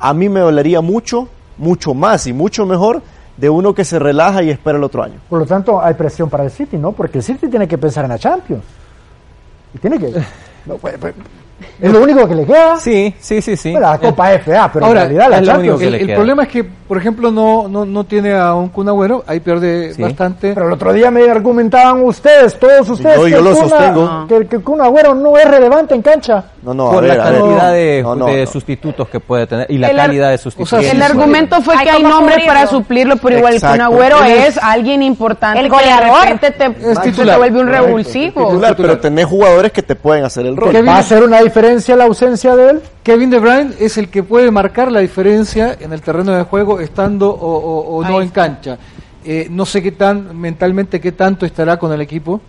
a 0.00 0.14
mí 0.14 0.28
me 0.28 0.40
dolería 0.40 0.80
mucho, 0.80 1.28
mucho 1.58 1.94
más 1.94 2.26
y 2.26 2.32
mucho 2.32 2.66
mejor 2.66 3.02
de 3.36 3.50
uno 3.50 3.74
que 3.74 3.84
se 3.84 3.98
relaja 3.98 4.42
y 4.42 4.50
espera 4.50 4.78
el 4.78 4.84
otro 4.84 5.02
año. 5.02 5.20
Por 5.28 5.40
lo 5.40 5.46
tanto, 5.46 5.80
hay 5.80 5.94
presión 5.94 6.30
para 6.30 6.44
el 6.44 6.50
City, 6.50 6.76
¿no? 6.76 6.92
Porque 6.92 7.18
el 7.18 7.24
City 7.24 7.48
tiene 7.48 7.66
que 7.66 7.78
pensar 7.78 8.04
en 8.04 8.10
la 8.10 8.18
Champions. 8.18 8.64
Y 9.74 9.78
tiene 9.78 9.98
que... 9.98 10.12
no, 10.66 10.76
pues, 10.76 10.96
pues, 10.98 11.14
es 11.80 11.92
lo 11.92 12.02
único 12.02 12.28
que 12.28 12.34
le 12.34 12.44
queda. 12.44 12.76
Sí, 12.78 13.14
sí, 13.18 13.40
sí, 13.40 13.56
sí. 13.56 13.72
Bueno, 13.72 13.90
la 13.90 13.98
Copa 13.98 14.30
FA, 14.38 14.70
pero 14.72 14.86
Ahora, 14.86 15.02
en 15.02 15.08
realidad 15.08 15.30
la 15.30 15.38
es 15.38 15.46
lo 15.46 15.52
único 15.54 15.74
Champions... 15.74 15.78
que 15.80 15.86
el, 15.86 15.92
le 15.92 16.00
el 16.00 16.06
queda. 16.06 16.16
problema 16.16 16.42
es 16.42 16.48
que, 16.48 16.64
por 16.64 16.98
ejemplo, 16.98 17.30
no, 17.30 17.68
no, 17.68 17.84
no 17.84 18.04
tiene 18.04 18.34
a 18.34 18.54
un 18.54 18.68
Kun 18.68 18.88
Agüero, 18.88 19.24
ahí 19.26 19.40
pierde 19.40 19.94
Sí. 19.94 20.02
bastante. 20.02 20.52
Pero 20.54 20.66
el 20.66 20.72
otro 20.72 20.92
día 20.92 21.10
me 21.10 21.28
argumentaban 21.30 22.02
ustedes, 22.04 22.58
todos 22.58 22.88
ustedes, 22.90 23.16
Yo- 23.16 23.28
yo 23.28 23.36
que, 23.38 23.42
lo 23.42 23.50
el 23.50 23.56
Kun- 23.56 23.68
sostengo. 23.68 24.26
que, 24.28 24.46
que 24.46 24.56
el 24.56 24.62
Kun 24.62 24.80
Agüero 24.80 25.14
no 25.14 25.36
es 25.38 25.48
relevante 25.50 25.94
en 25.94 26.02
cancha. 26.02 26.44
No, 26.62 26.72
no, 26.74 26.88
a 26.88 26.92
por 26.92 27.02
ver, 27.04 27.16
la 27.18 27.26
a 27.26 27.30
ver. 27.30 27.42
de, 27.74 28.00
No, 28.02 28.16
no, 28.16 28.26
de 28.26 28.44
no. 28.44 28.50
sustitutos 28.50 29.08
que 29.08 29.20
puede 29.20 29.46
tener 29.46 29.70
y 29.70 29.76
la 29.78 29.88
El 29.88 29.96
calidad 29.96 30.28
de 30.30 30.34
o 30.36 30.38
sustitutos. 30.38 30.80
sea, 30.82 30.92
El 30.92 31.02
argumento 31.02 31.60
fue 31.60 31.74
Hay 31.76 31.84
que 31.84 31.90
hay 31.90 32.02
nombres 32.02 32.36
cubrirlo. 32.36 32.54
para 32.54 32.66
suplirlo, 32.66 33.16
pero 33.16 33.38
igual 33.38 33.54
Exacto. 33.54 33.76
Kun 33.76 33.94
Agüero 33.94 34.24
es- 34.24 34.48
es 34.56 34.58
alguien 34.62 35.02
importante 35.02 35.60
El 35.60 35.70
que 35.70 35.76
de 35.76 35.82
goleador. 35.92 36.22
repente 36.28 36.50
te, 36.52 36.70
te 37.24 37.36
vuelve 37.36 37.60
un 37.60 37.68
revulsivo. 37.68 38.60
Pero 38.76 38.98
tenés 38.98 39.26
jugadores 39.26 39.72
que 39.72 39.82
te 39.82 39.94
pueden 39.94 40.24
hacer 40.24 40.46
el 40.46 40.56
rol. 40.56 40.74
¿Va 40.86 40.96
a 40.96 40.98
hacer 40.98 41.22
una 41.22 41.42
diferencia 41.44 41.94
la 41.96 42.04
ausencia 42.04 42.56
de 42.56 42.70
él? 42.70 42.82
Kevin 43.02 43.30
De 43.30 43.38
Bruyne 43.38 43.74
es 43.78 43.96
el 43.98 44.08
que 44.08 44.22
puede 44.22 44.50
marcar 44.50 44.90
la 44.90 45.00
diferencia 45.00 45.76
en 45.80 45.92
el 45.92 46.00
terreno 46.02 46.32
de 46.32 46.42
juego 46.42 46.80
estando 46.80 47.30
o, 47.30 47.36
o- 47.56 47.96
o 47.98 48.04
no 48.04 48.20
en 48.20 48.30
cancha. 48.30 48.76
Eh, 49.24 49.46
no 49.50 49.64
sé 49.64 49.82
qué 49.82 49.92
tan 49.92 50.36
mentalmente 50.38 51.00
qué 51.00 51.12
tanto 51.12 51.46
estará 51.46 51.78
con 51.78 51.92
el 51.92 52.00
equipo, 52.00 52.40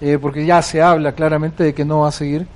eh, 0.00 0.18
porque 0.20 0.44
ya 0.46 0.62
se 0.62 0.80
habla 0.82 1.12
claramente 1.12 1.62
de 1.62 1.74
que 1.74 1.84
no 1.84 2.00
va 2.00 2.08
a 2.08 2.12
seguir. 2.12 2.46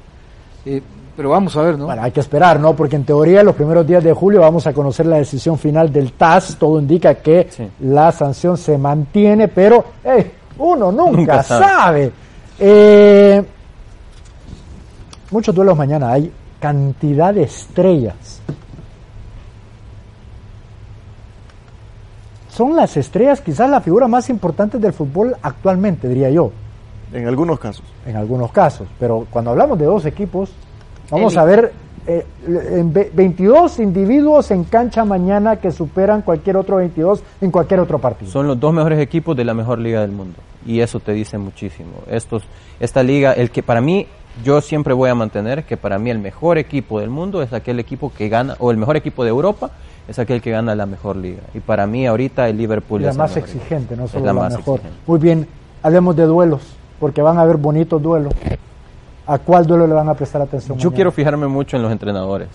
Eh, 0.64 0.80
pero 1.16 1.28
vamos 1.30 1.54
a 1.56 1.62
ver, 1.62 1.78
¿no? 1.78 1.84
Bueno, 1.86 2.02
hay 2.02 2.10
que 2.10 2.20
esperar, 2.20 2.58
¿no? 2.58 2.74
Porque 2.74 2.96
en 2.96 3.04
teoría 3.04 3.42
los 3.42 3.54
primeros 3.54 3.86
días 3.86 4.02
de 4.02 4.12
julio 4.14 4.40
vamos 4.40 4.66
a 4.66 4.72
conocer 4.72 5.04
la 5.06 5.16
decisión 5.18 5.58
final 5.58 5.92
del 5.92 6.12
TAS. 6.14 6.56
Todo 6.58 6.80
indica 6.80 7.14
que 7.16 7.48
Sí. 7.50 7.68
la 7.80 8.10
sanción 8.12 8.56
se 8.56 8.78
mantiene, 8.78 9.46
pero 9.48 9.84
uno 10.58 10.90
nunca, 10.90 11.12
Nunca 11.18 11.42
sabe. 11.42 11.64
sabe. 11.66 12.12
Eh, 12.58 13.42
muchos 15.32 15.54
duelos 15.54 15.76
mañana. 15.76 16.12
Hay 16.12 16.30
cantidad 16.60 17.34
de 17.34 17.42
estrellas. 17.42 18.40
Son 22.48 22.76
las 22.76 22.96
estrellas 22.96 23.40
quizás 23.40 23.68
la 23.70 23.80
figura 23.80 24.08
más 24.08 24.28
importante 24.28 24.78
del 24.78 24.92
fútbol 24.92 25.34
actualmente, 25.42 26.06
diría 26.06 26.28
yo 26.30 26.52
En 27.12 27.26
algunos 27.26 27.58
casos. 27.58 27.84
en 28.06 28.16
algunos 28.16 28.52
casos. 28.52 28.86
Pero 29.00 29.26
cuando 29.30 29.50
hablamos 29.52 29.78
de 29.78 29.86
dos 29.86 30.04
equipos, 30.04 30.50
vamos 31.10 31.36
a 31.38 31.44
ver 31.44 31.72
eh, 32.06 32.26
en 32.46 32.92
ve- 32.92 33.10
22 33.14 33.78
individuos 33.78 34.50
en 34.50 34.64
cancha 34.64 35.04
mañana 35.04 35.56
que 35.56 35.70
superan 35.70 36.20
cualquier 36.22 36.56
otro 36.58 36.76
22 36.76 37.22
en 37.40 37.50
cualquier 37.50 37.80
otro 37.80 37.98
partido. 37.98 38.30
Son 38.30 38.46
los 38.46 38.60
dos 38.60 38.72
mejores 38.74 38.98
equipos 39.00 39.34
de 39.36 39.44
la 39.44 39.54
mejor 39.54 39.78
liga 39.78 40.00
del 40.02 40.10
mundo. 40.12 40.36
Y 40.66 40.80
eso 40.80 41.00
te 41.00 41.12
dice 41.12 41.38
muchísimo. 41.38 41.90
Estos, 42.08 42.42
esta 42.80 43.02
liga, 43.02 43.32
el 43.32 43.50
que 43.50 43.62
para 43.62 43.80
mí, 43.80 44.06
yo 44.44 44.60
siempre 44.60 44.94
voy 44.94 45.10
a 45.10 45.14
mantener 45.14 45.64
que 45.64 45.76
para 45.76 45.98
mí 45.98 46.10
el 46.10 46.18
mejor 46.18 46.58
equipo 46.58 47.00
del 47.00 47.10
mundo 47.10 47.42
es 47.42 47.52
aquel 47.52 47.78
equipo 47.80 48.12
que 48.16 48.28
gana, 48.28 48.56
o 48.58 48.70
el 48.70 48.76
mejor 48.76 48.96
equipo 48.96 49.24
de 49.24 49.30
Europa 49.30 49.70
es 50.08 50.18
aquel 50.18 50.40
que 50.40 50.50
gana 50.50 50.74
la 50.74 50.86
mejor 50.86 51.16
liga. 51.16 51.42
Y 51.54 51.60
para 51.60 51.86
mí 51.86 52.06
ahorita 52.06 52.48
el 52.48 52.56
Liverpool 52.56 53.02
la 53.02 53.08
es 53.08 53.14
el 53.14 53.18
más 53.18 53.36
exigente, 53.36 53.96
no 53.96 54.04
Es 54.04 54.10
solo 54.10 54.26
la 54.26 54.32
la, 54.32 54.40
más 54.40 54.56
mejor. 54.56 54.76
exigente. 54.80 55.02
Muy 55.06 55.18
bien, 55.20 55.46
hablemos 55.82 56.16
de 56.16 56.24
duelos, 56.24 56.62
porque 56.98 57.22
van 57.22 57.38
a 57.38 57.42
haber 57.42 57.56
bonitos 57.56 58.00
duelos. 58.02 58.32
¿A 59.26 59.38
cuál 59.38 59.66
duelo 59.66 59.86
le 59.86 59.94
van 59.94 60.08
a 60.08 60.14
prestar 60.14 60.42
atención? 60.42 60.76
Yo 60.78 60.88
mañana? 60.88 60.96
quiero 60.96 61.12
fijarme 61.12 61.46
mucho 61.46 61.76
en 61.76 61.82
los 61.82 61.92
entrenadores. 61.92 62.48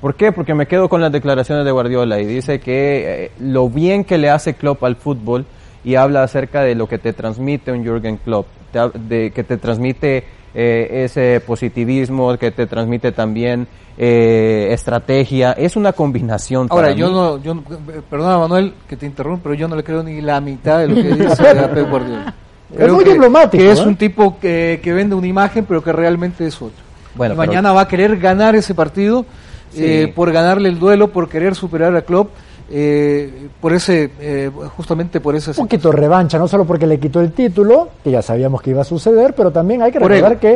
¿Por 0.00 0.14
qué? 0.14 0.32
Porque 0.32 0.54
me 0.54 0.66
quedo 0.66 0.88
con 0.88 1.00
las 1.00 1.12
declaraciones 1.12 1.64
de 1.64 1.70
Guardiola 1.72 2.20
y 2.20 2.26
dice 2.26 2.60
que 2.60 3.24
eh, 3.26 3.30
lo 3.40 3.68
bien 3.68 4.04
que 4.04 4.18
le 4.18 4.30
hace 4.30 4.54
Klopp 4.54 4.84
al 4.84 4.96
fútbol 4.96 5.44
y 5.84 5.94
habla 5.94 6.22
acerca 6.22 6.62
de 6.62 6.74
lo 6.74 6.86
que 6.88 6.98
te 6.98 7.12
transmite 7.12 7.72
un 7.72 7.84
Jürgen 7.84 8.16
Klopp, 8.18 8.46
de, 8.94 9.30
que 9.30 9.44
te 9.44 9.56
transmite 9.56 10.24
eh, 10.58 11.04
ese 11.04 11.40
positivismo, 11.46 12.36
que 12.38 12.50
te 12.50 12.66
transmite 12.66 13.12
también 13.12 13.68
eh, 13.98 14.68
estrategia. 14.72 15.52
Es 15.52 15.76
una 15.76 15.92
combinación. 15.92 16.68
Ahora, 16.70 16.86
para 16.88 16.96
yo 16.96 17.08
mí. 17.08 17.12
no, 17.12 17.42
yo, 17.42 17.54
no- 17.54 17.62
eh, 17.92 18.00
perdona 18.08 18.38
Manuel 18.38 18.72
que 18.88 18.96
te 18.96 19.04
interrumpo, 19.06 19.42
pero 19.44 19.54
yo 19.54 19.68
no 19.68 19.76
le 19.76 19.84
creo 19.84 20.02
ni 20.02 20.20
la 20.22 20.40
mitad 20.40 20.78
de 20.78 20.88
lo 20.88 20.94
que 20.94 21.24
dice 21.24 21.48
a 21.48 21.70
Pep 21.70 21.88
Guardiola. 21.90 22.34
Es 22.76 22.90
muy 22.92 23.04
diplomático, 23.04 23.62
Que 23.62 23.70
es 23.70 23.78
¿eh? 23.80 23.82
un 23.86 23.96
tipo 23.96 24.38
que, 24.40 24.80
que 24.82 24.92
vende 24.92 25.14
una 25.14 25.26
imagen, 25.26 25.64
pero 25.66 25.82
que 25.84 25.92
realmente 25.92 26.46
es 26.46 26.56
otro. 26.56 26.84
Bueno, 27.14 27.34
y 27.34 27.36
pero- 27.36 27.46
mañana 27.48 27.72
va 27.72 27.82
a 27.82 27.88
querer 27.88 28.16
ganar 28.16 28.56
ese 28.56 28.74
partido, 28.74 29.24
Sí. 29.72 29.84
eh, 29.84 30.12
por 30.14 30.32
ganarle 30.32 30.68
el 30.70 30.78
duelo, 30.78 31.08
por 31.12 31.28
querer 31.28 31.54
superar 31.54 31.94
a 31.96 32.00
Klopp, 32.02 32.30
eh, 32.70 33.48
por 33.60 33.72
ese, 33.72 34.10
eh, 34.20 34.50
justamente 34.76 35.20
por 35.20 35.34
ese 35.36 35.50
Un 35.52 35.56
poquito 35.56 35.90
de 35.90 35.96
revancha, 35.96 36.38
no 36.38 36.48
solo 36.48 36.64
porque 36.64 36.86
le 36.86 36.98
quitó 36.98 37.20
el 37.20 37.32
título, 37.32 37.88
que 38.02 38.10
ya 38.10 38.22
sabíamos 38.22 38.60
que 38.62 38.70
iba 38.70 38.80
a 38.82 38.84
suceder, 38.84 39.34
pero 39.34 39.50
también 39.50 39.82
hay 39.82 39.92
que 39.92 40.00
Por 40.00 40.10
recordar 40.10 40.38
que 40.38 40.54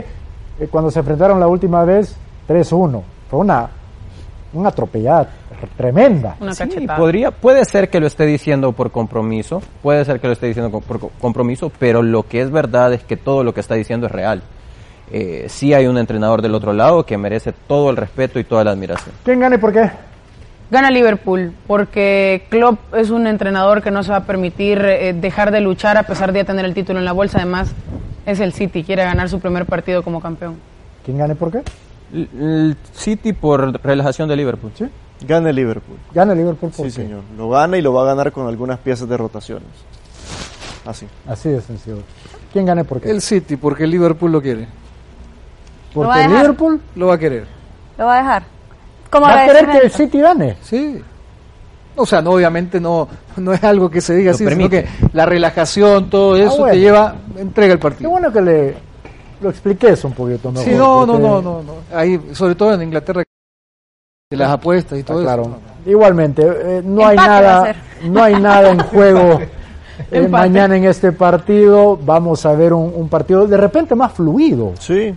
eh, 0.60 0.68
cuando 0.70 0.90
se 0.90 0.98
enfrentaron 1.00 1.38
la 1.38 1.46
última 1.48 1.84
vez 1.84 2.16
3-1, 2.48 3.02
fue 3.30 3.38
una, 3.38 3.68
una 4.52 4.68
atropellada 4.70 5.28
tremenda. 5.76 6.36
Una 6.40 6.54
Sí, 6.54 6.64
podría, 6.96 7.30
puede 7.30 7.64
ser 7.64 7.90
que 7.90 8.00
lo 8.00 8.06
esté 8.06 8.24
diciendo 8.26 8.72
por 8.72 8.90
compromiso, 8.90 9.62
puede 9.82 10.04
ser 10.04 10.18
que 10.20 10.26
lo 10.26 10.32
esté 10.32 10.46
diciendo 10.46 10.80
por 10.80 10.98
co- 10.98 11.10
compromiso, 11.20 11.70
pero 11.78 12.02
lo 12.02 12.24
que 12.24 12.40
es 12.40 12.50
verdad 12.50 12.92
es 12.92 13.04
que 13.04 13.16
todo 13.16 13.44
lo 13.44 13.54
que 13.54 13.60
está 13.60 13.74
diciendo 13.74 14.06
es 14.06 14.12
real. 14.12 14.42
Eh, 15.12 15.46
sí 15.48 15.74
hay 15.74 15.86
un 15.86 15.98
entrenador 15.98 16.40
del 16.40 16.54
otro 16.54 16.72
lado 16.72 17.04
que 17.04 17.18
merece 17.18 17.52
todo 17.66 17.90
el 17.90 17.96
respeto 17.96 18.38
y 18.38 18.44
toda 18.44 18.64
la 18.64 18.70
admiración. 18.70 19.14
¿Quién 19.24 19.40
gana 19.40 19.56
y 19.56 19.58
por 19.58 19.72
qué? 19.72 19.90
Gana 20.70 20.90
Liverpool, 20.90 21.52
porque 21.66 22.46
Klopp 22.48 22.94
es 22.94 23.10
un 23.10 23.26
entrenador 23.26 23.82
que 23.82 23.90
no 23.90 24.02
se 24.04 24.10
va 24.12 24.18
a 24.18 24.24
permitir 24.24 24.78
eh, 24.84 25.12
dejar 25.12 25.50
de 25.50 25.60
luchar 25.60 25.96
a 25.96 26.04
pesar 26.04 26.32
de 26.32 26.40
ya 26.40 26.44
tener 26.44 26.64
el 26.64 26.74
título 26.74 26.98
en 27.00 27.04
la 27.04 27.12
bolsa. 27.12 27.38
Además, 27.38 27.72
es 28.24 28.38
el 28.38 28.52
City, 28.52 28.84
quiere 28.84 29.02
ganar 29.04 29.28
su 29.28 29.40
primer 29.40 29.66
partido 29.66 30.02
como 30.04 30.20
campeón. 30.20 30.56
¿Quién 31.04 31.18
gana 31.18 31.32
y 31.32 31.36
por 31.36 31.50
qué? 31.50 31.62
L- 32.12 32.28
El 32.38 32.76
City 32.92 33.32
por 33.32 33.82
relajación 33.82 34.28
de 34.28 34.36
Liverpool. 34.36 34.70
¿Sí? 34.76 34.86
Gana 35.26 35.50
el 35.50 35.56
Liverpool. 35.56 35.96
Gana 36.14 36.32
el 36.32 36.38
Liverpool 36.38 36.70
por 36.70 36.76
Sí, 36.86 36.94
qué? 36.96 37.02
señor. 37.02 37.22
Lo 37.36 37.50
gana 37.50 37.76
y 37.76 37.82
lo 37.82 37.92
va 37.92 38.02
a 38.02 38.04
ganar 38.06 38.30
con 38.30 38.46
algunas 38.46 38.78
piezas 38.78 39.08
de 39.08 39.16
rotaciones. 39.16 39.66
Así. 40.86 41.06
Así 41.26 41.48
de 41.48 41.60
sencillo. 41.60 41.98
¿Quién 42.52 42.64
gana 42.64 42.82
y 42.82 42.84
por 42.84 43.00
qué? 43.00 43.10
El 43.10 43.20
City, 43.20 43.56
porque 43.56 43.84
el 43.84 43.90
Liverpool 43.90 44.30
lo 44.30 44.40
quiere. 44.40 44.62
Lo 44.62 44.66
Porque 45.94 46.18
dejar. 46.20 46.30
Liverpool 46.42 46.80
Lo 46.94 47.06
va 47.08 47.14
a 47.14 47.18
querer. 47.18 47.46
Lo 47.98 48.06
va 48.06 48.14
a 48.14 48.18
dejar. 48.18 48.42
Como 49.10 49.26
va 49.26 49.42
a 49.42 49.46
querer 49.46 49.68
que 49.70 49.78
el. 49.78 49.90
City 49.90 50.20
gane. 50.20 50.56
Sí. 50.62 51.02
O 51.96 52.06
sea, 52.06 52.22
no, 52.22 52.30
obviamente 52.30 52.80
no, 52.80 53.08
no 53.36 53.52
es 53.52 53.62
algo 53.64 53.90
que 53.90 54.00
se 54.00 54.14
diga 54.14 54.30
Lo 54.30 54.34
así, 54.36 54.44
permite. 54.44 54.86
sino 54.86 54.98
que 55.10 55.16
la 55.16 55.26
relajación, 55.26 56.08
todo 56.08 56.36
eso 56.36 56.58
bueno. 56.58 56.72
te 56.72 56.78
lleva, 56.80 57.14
entrega 57.36 57.72
el 57.74 57.78
Qué 57.78 57.82
partido. 57.82 58.10
bueno 58.10 58.32
que 58.32 58.40
le 58.40 58.74
lo 59.42 59.50
expliques 59.50 60.04
un 60.04 60.12
poquito 60.12 60.50
mejor. 60.52 60.64
Sí, 60.68 60.74
no, 60.76 61.04
no, 61.06 61.12
porque- 61.14 61.22
no, 61.26 61.42
no, 61.42 61.62
no. 61.62 61.72
Ahí, 61.96 62.20
sobre 62.32 62.54
todo 62.54 62.74
en 62.74 62.82
Inglaterra, 62.82 63.22
de 64.30 64.36
las 64.36 64.50
apuestas 64.50 64.96
y 64.96 65.00
Está 65.00 65.12
todo 65.14 65.22
claro. 65.22 65.42
eso. 65.42 65.58
Igualmente, 65.90 66.42
eh, 66.46 66.82
no 66.84 67.06
hay 67.06 67.16
Empate 67.16 67.28
nada, 67.28 67.74
no 68.04 68.22
hay 68.22 68.34
nada 68.40 68.70
en 68.70 68.78
juego 68.80 69.40
eh, 70.10 70.28
mañana 70.28 70.76
en 70.76 70.84
este 70.84 71.10
partido. 71.12 71.98
Vamos 72.02 72.46
a 72.46 72.52
ver 72.52 72.72
un, 72.72 72.92
un 72.94 73.08
partido 73.08 73.46
de 73.46 73.56
repente 73.56 73.94
más 73.94 74.12
fluido, 74.12 74.72
Sí, 74.78 75.14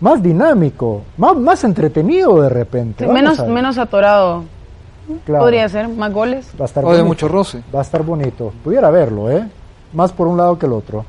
más 0.00 0.22
dinámico, 0.22 1.02
más, 1.16 1.36
más 1.36 1.64
entretenido 1.64 2.40
de 2.42 2.48
repente. 2.48 3.06
Vamos 3.06 3.22
menos, 3.22 3.48
menos 3.48 3.78
atorado. 3.78 4.44
Claro, 5.24 5.44
Podría 5.44 5.68
ser, 5.68 5.88
más 5.88 6.12
goles. 6.12 6.48
Va 6.60 6.64
a 6.64 6.66
estar 6.66 6.84
O 6.84 6.88
de 6.88 6.98
bonito. 6.98 7.06
mucho 7.08 7.28
roce. 7.28 7.62
Va 7.74 7.78
a 7.78 7.82
estar 7.82 8.02
bonito. 8.02 8.52
Pudiera 8.62 8.90
verlo, 8.90 9.30
¿eh? 9.30 9.48
Más 9.94 10.12
por 10.12 10.26
un 10.28 10.36
lado 10.36 10.58
que 10.58 10.66
el 10.66 10.72
otro. 10.72 11.04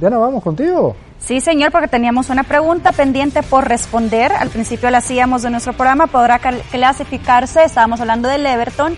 Diana, 0.00 0.18
vamos 0.18 0.42
contigo. 0.42 0.96
Sí, 1.20 1.40
señor, 1.40 1.70
porque 1.70 1.86
teníamos 1.86 2.30
una 2.30 2.42
pregunta 2.42 2.90
pendiente 2.90 3.44
por 3.44 3.68
responder. 3.68 4.32
Al 4.32 4.48
principio 4.48 4.90
la 4.90 4.98
hacíamos 4.98 5.42
de 5.42 5.50
nuestro 5.50 5.72
programa. 5.72 6.08
¿Podrá 6.08 6.40
clasificarse? 6.40 7.62
Estábamos 7.62 8.00
hablando 8.00 8.28
del 8.28 8.44
Everton, 8.44 8.96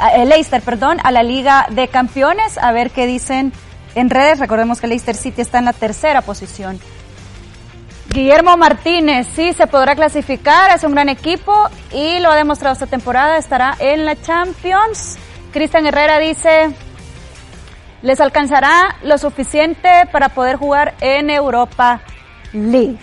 ah, 0.00 0.10
el 0.16 0.30
Leicester, 0.30 0.60
perdón, 0.62 0.98
a 1.04 1.12
la 1.12 1.22
Liga 1.22 1.66
de 1.70 1.86
Campeones. 1.86 2.58
A 2.58 2.72
ver 2.72 2.90
qué 2.90 3.06
dicen 3.06 3.52
en 3.94 4.10
redes. 4.10 4.40
Recordemos 4.40 4.80
que 4.80 4.88
Leicester 4.88 5.14
City 5.14 5.42
está 5.42 5.58
en 5.60 5.66
la 5.66 5.72
tercera 5.72 6.22
posición. 6.22 6.80
Guillermo 8.12 8.56
Martínez, 8.56 9.28
sí, 9.36 9.52
se 9.52 9.68
podrá 9.68 9.94
clasificar, 9.94 10.72
es 10.74 10.82
un 10.82 10.92
gran 10.92 11.08
equipo 11.08 11.52
y 11.92 12.18
lo 12.18 12.32
ha 12.32 12.34
demostrado 12.34 12.72
esta 12.72 12.88
temporada, 12.88 13.38
estará 13.38 13.76
en 13.78 14.04
la 14.04 14.20
Champions. 14.20 15.16
Cristian 15.52 15.86
Herrera 15.86 16.18
dice, 16.18 16.74
les 18.02 18.20
alcanzará 18.20 18.96
lo 19.04 19.16
suficiente 19.16 20.08
para 20.10 20.30
poder 20.30 20.56
jugar 20.56 20.94
en 21.00 21.30
Europa 21.30 22.00
League. 22.52 22.98